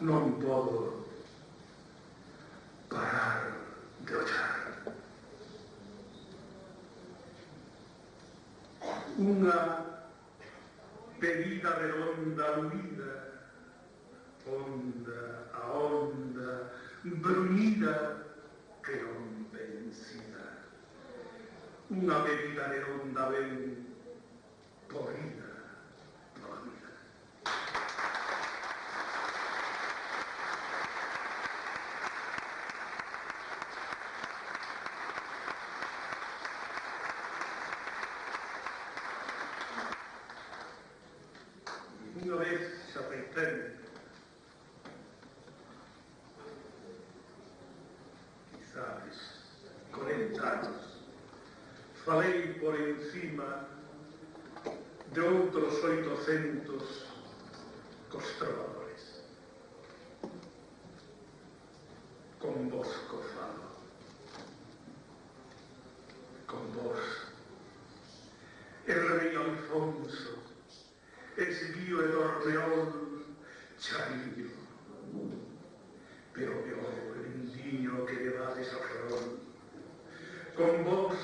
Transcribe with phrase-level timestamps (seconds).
[0.00, 1.04] non podo
[2.88, 3.52] parar
[4.00, 4.56] de ollar.
[9.20, 9.60] Unha
[11.20, 13.12] pedida redonda unida,
[14.48, 15.20] onda
[15.52, 16.72] a onda,
[17.04, 18.24] brunida
[18.80, 20.64] que non vencida.
[21.92, 23.84] Unha pedida redonda ben
[24.88, 25.49] porrida,
[49.92, 51.00] conectados.
[52.04, 53.68] Falei por encima
[55.12, 57.06] de outros 800
[58.08, 59.22] costrovadores.
[62.38, 63.70] Con vos co falo.
[66.46, 67.00] Con vos.
[68.86, 70.40] El rei Alfonso
[71.36, 73.24] esbío e dormeón,
[73.78, 74.50] chariño,
[76.34, 77.39] pero me obre
[77.70, 79.38] lindiño que levades a front
[80.56, 81.14] con vos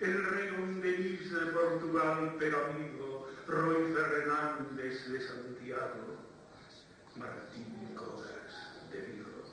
[0.00, 6.16] el rei Ondenis de Portugal pero amigo Roy Fernández de Santiago
[7.16, 8.54] Martín Codas
[8.90, 9.44] de Vigo.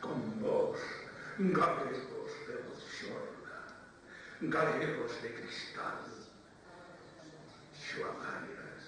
[0.00, 0.78] Con vos
[1.38, 3.60] galegos de Boxorda
[4.42, 6.04] galegos de cristal
[7.72, 8.82] Xoamarias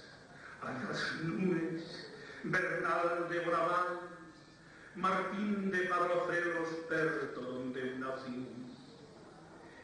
[0.61, 2.11] Añas Núñez
[2.43, 4.16] Bernal de Braval
[4.97, 8.71] Martín de Parrafreo esperto donde nacimos.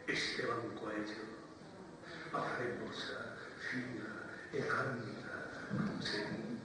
[0.07, 1.23] Esteban Coello
[2.33, 3.37] a Fremosa
[3.69, 4.09] fina
[4.51, 6.57] e cándida crucemos.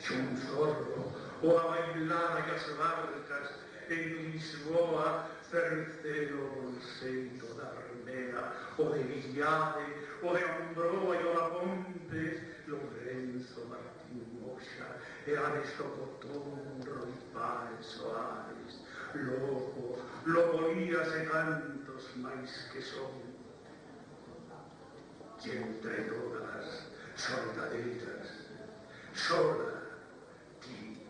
[0.00, 3.48] Xun zorro, o a bailar as barcas
[3.88, 11.50] en Lisboa, cercero bolseito da Armea, o de Villade, o de Ambroa e o da
[11.50, 12.24] Ponte,
[12.66, 13.99] Lorenzo Martín.
[14.14, 18.80] Moscia e adesso contro ripanso aris,
[19.14, 23.30] loco, locolías e cantos máis que son.
[25.42, 28.28] E entre todas soldadeiras,
[29.14, 29.82] sola,
[30.60, 31.06] ti,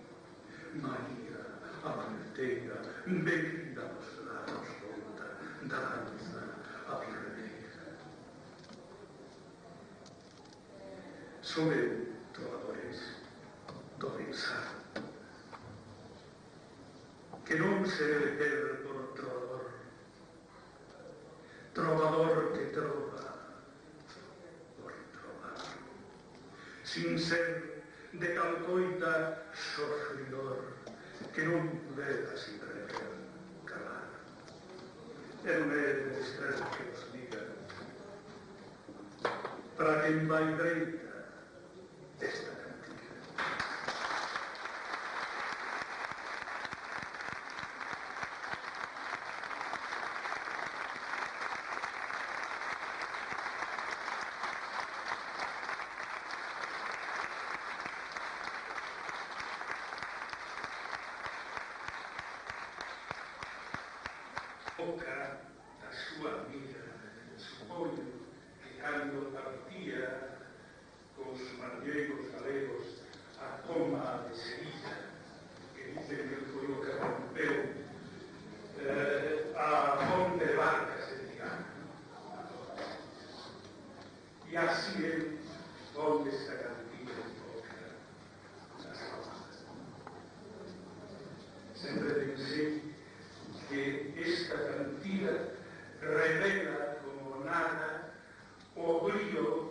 [0.75, 1.43] María,
[1.83, 6.43] amantega, venida a la rotonda, danza
[6.87, 7.01] a
[11.43, 12.00] Sobre
[17.51, 19.65] che non si vede portare,
[21.73, 23.59] trova l'or che trova
[24.81, 25.59] por trovar.
[26.85, 30.63] Sin ser de calcoita soffridor,
[31.33, 33.01] che non veda si prega
[33.65, 34.19] calare.
[35.43, 37.47] E non è necessario che lo dica,
[39.75, 41.10] para che vai dritto,
[64.91, 65.39] evoca
[65.89, 66.83] a súa amiga
[67.39, 68.27] supoño
[68.61, 70.39] que cando partía
[71.17, 73.03] con os manllegos galegos
[73.39, 74.97] a coma de Sevilla
[75.77, 77.57] que dicen que foi o que rompeu
[78.81, 81.67] eh, a ponte de barcas de Tirana
[84.49, 89.55] e así é onde esta cantiga toca as palmas.
[91.77, 92.80] Sempre pensei
[96.01, 98.13] revela como nada
[98.77, 99.70] o brillo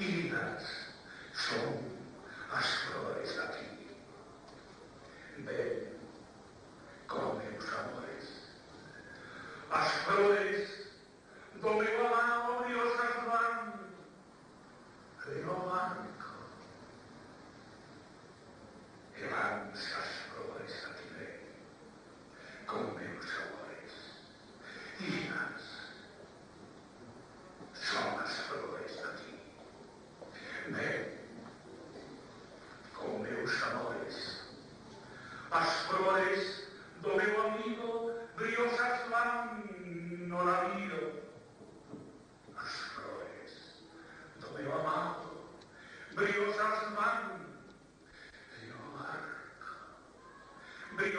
[0.00, 0.32] in.
[1.34, 1.89] So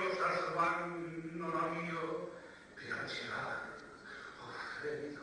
[0.01, 2.31] gloriosas van no la mio,
[2.75, 3.77] pero llegar,
[4.41, 5.21] ofrecido.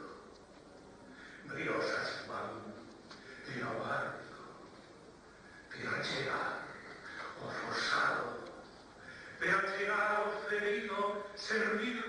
[2.29, 2.51] Van,
[3.49, 4.45] y no barco,
[7.61, 8.45] forzado,
[10.27, 12.08] ofrecido,